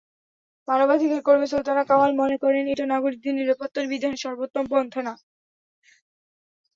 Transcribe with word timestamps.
মানবাধিকার 0.67 1.21
কর্মী 1.23 1.47
সুলতানা 1.47 1.83
কামাল 1.89 2.11
মনে 2.21 2.37
করেন, 2.43 2.63
এটা 2.67 2.85
নাগরিকদের 2.85 3.33
নিরাপত্তা 3.35 3.79
বিধানের 3.91 4.23
সর্বোত্তম 4.23 4.63
পন্থা 4.71 5.01
না। 5.07 5.13